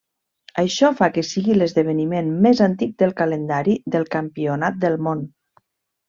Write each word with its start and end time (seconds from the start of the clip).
Això 0.61 0.87
fa 1.01 1.07
que 1.17 1.23
sigui 1.31 1.57
l'esdeveniment 1.57 2.31
més 2.45 2.61
antic 2.67 2.95
del 3.01 3.13
calendari 3.23 3.75
del 3.97 4.07
Campionat 4.19 4.81
del 4.85 4.97
Món. 5.09 5.21